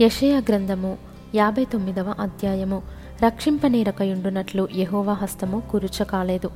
[0.00, 0.98] యషయ గ్రంథము
[1.34, 2.82] యాభై తొమ్మిదవ అధ్యాయము.
[3.24, 6.50] రక్షింపనేరకయుండునట్లు యహోవా హస్తము కురుచ కాలేదు.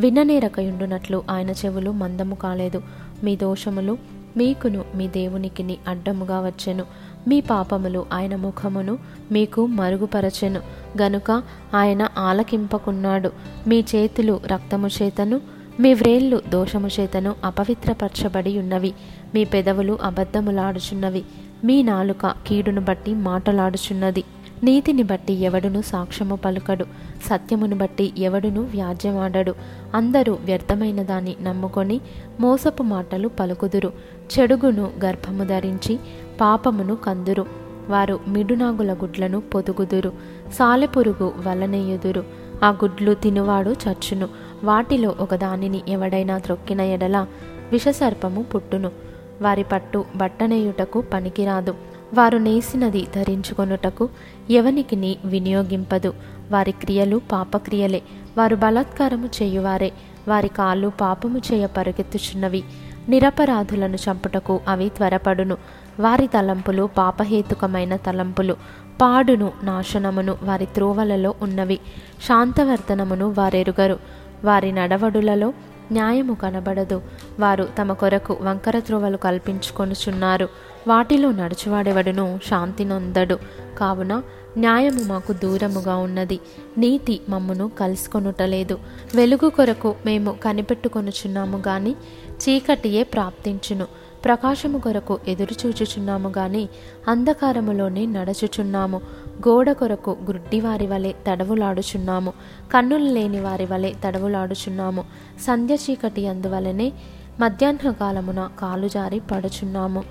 [0.00, 2.82] విననేరకయుండునట్లు ఆయన చెవులు మందము కాలేదు.
[3.24, 3.98] మీ దోషములు
[4.36, 6.84] మీకును మీ దేవునికిని అడ్డముగా వచ్చెను.
[7.28, 8.98] మీ పాపములు ఆయన ముఖమును
[9.32, 10.60] మీకు మరుగుపరచెను.
[11.02, 11.42] గనుక
[11.74, 13.30] ఆయన ఆలకింపకున్నాడు.
[13.66, 15.40] మీ చేతులు రక్తము చేతను
[15.80, 18.94] మీ వ్రేళ్ళు దోషము చేతను అపవిత్రపరచబడి ఉన్నవి.
[19.34, 21.24] మీ పెదవులు అబద్ధములాడుచున్నవి.
[21.66, 24.24] మీ నాలుక కీడును బట్టి మాటలాడుచున్నది.
[24.64, 26.84] నీతిని బట్టి ఎవడును సాక్ష్యము పలుకడు.
[27.26, 29.54] సత్యమును బట్టి ఎవడును వ్యాజ్యమాడడు.
[29.94, 32.00] అందరూ వ్యర్థమైన దాన్ని నమ్ముకొని
[32.40, 33.92] మోసపు మాటలు పలుకుదురు.
[34.38, 35.98] చెడుగును గర్భము ధరించి
[36.40, 37.46] పాపమును కందురు.
[37.88, 40.12] వారు మిడునాగుల గుడ్లను పొదుగుదురు.
[40.52, 42.24] సాలెపురుగు వలనేయుదురు
[42.64, 44.28] ఆ గుడ్లు తినువాడు చచ్చును.
[44.64, 47.26] వాటిలో ఒకదానిని ఎవడైనా త్రొక్కిన ఎడల
[47.72, 49.05] విషసర్పము పుట్టును.
[49.42, 51.74] వారి పట్టు బట్టనేయుటకు పనికిరాదు.
[52.14, 54.08] వారు నేసినది ధరించుకొనుటకు
[54.50, 56.14] ఎవనికిని వినియోగింపదు.
[56.50, 58.02] వారి క్రియలు పాపక్రియలే.
[58.38, 59.92] వారు బలాత్కారము చేయువారే.
[60.28, 62.64] వారి కాళ్ళు పాపము చేయ పరుగెత్తుచున్నవి.
[63.08, 65.56] నిరపరాధులను చంపుటకు అవి త్వరపడును.
[66.00, 68.56] వారి తలంపులు పాపహేతుకమైన తలంపులు.
[69.00, 71.80] పాడును నాశనమును వారి త్రోవలలో ఉన్నవి.
[72.28, 73.98] శాంతవర్తనమును వారెరుగరు.
[74.44, 75.52] వారి నడవడులలో
[75.92, 77.02] న్యాయము కనబడదు.
[77.40, 80.48] వారు తమ కొరకు వంకర త్రోవలు కల్పించుకొనుచున్నారు.
[80.88, 83.38] వాటిలో నడుచువాడెవడును శాంతి నొందడు.
[83.78, 84.22] కావున
[84.58, 86.40] న్యాయము మాకు దూరముగా ఉన్నది.
[86.78, 88.78] నీతి మమ్మును కలుసుకొనుటలేదు.
[89.14, 91.92] వెలుగు కొరకు మేము కనిపెట్టుకొనుచున్నాము గాని
[92.32, 93.86] చీకటియే ప్రాప్తించును.
[94.26, 96.68] ప్రకాశము కొరకు ఎదురుచూచుచున్నాము గాని
[97.08, 99.00] అంధకారములోనే నడచుచున్నాము.
[99.48, 102.32] గోడ కొరకు గుడ్డివారి వలె తడవులాడుచున్నాము.
[102.74, 105.04] కన్నులు లేని వారి వలె తడవులాడుచున్నాము.
[105.40, 106.92] సంధ్య చీకటి అందువలనే
[107.40, 110.02] మధ్యాహ్న కాలమున కాలుజారి పడుచున్నాము.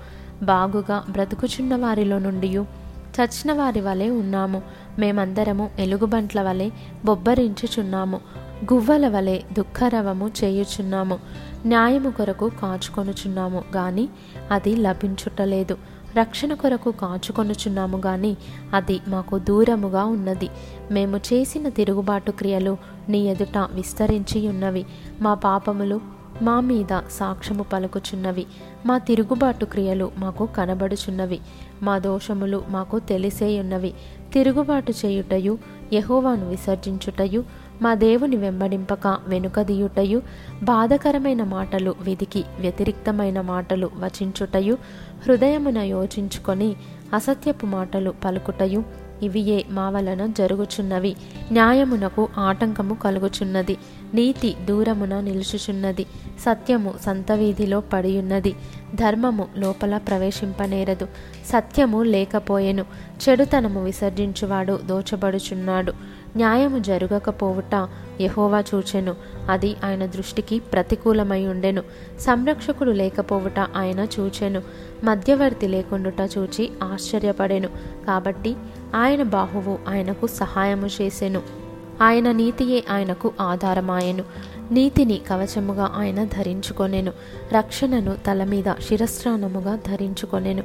[0.42, 2.48] బాగుగా బ్రతుకుచున్న వారిలో నుండి
[3.16, 4.62] చచ్చిన వారి వలె ఉన్నాము.
[4.98, 6.70] మేమందరము ఎలుగుబంట్ల వలె
[7.04, 8.20] బొబ్బరించుచున్నాము.
[8.64, 11.18] గువ్వల వలె దుఃఖరవము చేయుచున్నాము.
[11.66, 14.08] న్యాయము కొరకు కాచుకొనుచున్నాము గాని
[14.50, 15.78] అది లభించుటలేదు.
[16.16, 18.36] రక్షణ కొరకు కాచుకొనుచున్నాము గాని
[18.74, 20.48] అది మాకు దూరముగా ఉన్నది.
[20.90, 22.76] మేము చేసిన తిరుగుబాటు క్రియలు
[23.08, 24.86] నీ ఎదుట విస్తరించి ఉన్నవి
[25.20, 26.00] మా పాపములు
[26.42, 28.46] మా మీద సాక్ష్యము పలుకుచున్నవి.
[28.86, 31.40] మా తిరుగుబాటు క్రియలు మాకు కనబడుచున్నవి.
[31.82, 33.94] మా దోషములు మాకు తెలిసేయున్నవి.
[34.32, 35.58] తిరుగుబాటు చేయుటయు
[35.92, 37.44] యహోవాను విసర్జించుటయు
[37.82, 40.22] మా దేవుని వెంబడింపక వెనుకదీయుటయు
[40.62, 44.78] బాధకరమైన మాటలు విధికి వ్యతిరిక్తమైన మాటలు వచించుటయు
[45.26, 46.76] హృదయమున యోచించుకొని
[47.14, 51.16] అసత్యపు మాటలు పలుకుటయు ఇవియే మా వలన జరుగుచున్నవి.
[51.52, 53.76] న్యాయమునకు ఆటంకము కలుగుచున్నది.
[54.14, 56.06] నీతి దూరమున నిలుచుచున్నది.
[56.40, 58.54] సత్యము సంతవీధిలో పడియున్నది.
[58.94, 61.04] ధర్మము లోపల ప్రవేశింపనేరదు.
[61.52, 62.84] సత్యము లేకపోయెను.
[63.28, 65.92] చెడుతనము విసర్జించువాడు దోచబడుచున్నాడు.
[66.36, 67.88] న్యాయము జరగకపోవుట
[68.20, 69.14] యహోవా చూచెను.
[69.48, 71.82] అది ఆయన దృష్టికి ప్రతికూలమై ఉండెను.
[72.20, 74.62] సంరక్షకుడు లేకపోవుట ఆయన చూచెను.
[75.04, 77.68] మధ్యవర్తి లేకుండుట చూచి ఆశ్చర్యపడెను.
[78.06, 78.56] కాబట్టి
[78.94, 81.42] ఆయన బాహువు ఆయనకు సహాయము చేసెను.
[82.02, 84.24] ఆయన నీతియే ఆయనకు ఆధారమాయెను.
[84.70, 87.12] నీతిని కవచముగా ఆయన ధరించుకొనెను.
[87.52, 90.62] రక్షణను తల మీద శిరస్త్రానముగా ధరించుకొనెను.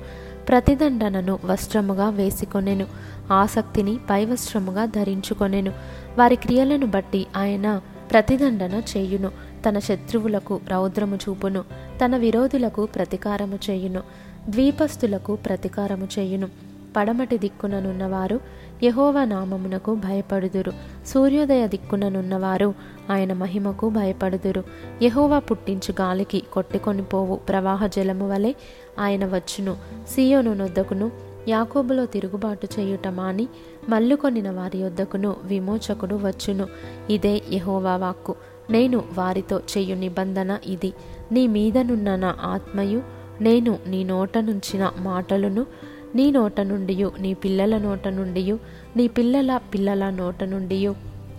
[0.49, 2.85] ప్రతిదండనను వస్త్రముగా వేసుకొనెను.
[3.31, 5.71] ఆసక్తిని పైవస్త్రముగా ధరించుకొనెను.
[6.17, 7.81] వారి క్రియలను బట్టి ఆయన
[8.11, 9.31] ప్రతిదండన చేయును.
[9.69, 11.63] తన శత్రువులకు రౌద్రము చూపును.
[12.05, 13.99] తన విరోధులకు ప్రతీకారము చేయును.
[14.49, 16.47] ద్వీపస్థులకు ప్రతీకారము చేయును.
[16.97, 18.39] పడమటి దిక్కుననున్నవారు
[18.83, 20.71] యహోవ నామమునకు భయపడుదురు.
[21.07, 22.73] సూర్యోదయ దిక్కుననున్నవారు
[23.11, 24.63] ఆయన మహిమకు భయపడుదురు.
[25.01, 28.53] యహోవా పుట్టించు గాలికి కొట్టుకొనిపోవు ప్రవాహ జలము వలె
[28.99, 31.11] ఆయన వచ్చును సీయోను నొద్దకును
[31.47, 33.47] యాకోబులో తిరుగుబాటు చేయుట మాని
[33.89, 36.67] మల్లుకొనిన వారి యొద్దకును విమోచకుడు వచ్చును.
[37.09, 38.35] ఇదే యహోవా వాక్కు.
[38.69, 40.93] నేను వారితో చేయు నిబంధన ఇది.
[41.31, 43.01] నీ మీదనున్న నా ఆత్మయు
[43.41, 45.65] నేను నీ నోట నుంచిన మాటలను
[46.15, 48.57] నీ నోట నుండి నీ పిల్లల నోట నుండి
[48.97, 50.89] నీ పిల్లల పిల్లల నోట నుండి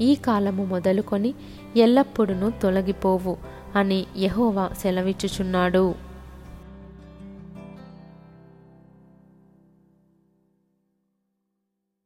[0.00, 1.34] ఈ కాలము మొదలుకొని
[1.76, 3.36] ఎల్లప్పుడూ తొలగిపోవు
[3.76, 6.11] అని యహోవా సెలవిచ్చుచున్నాడు.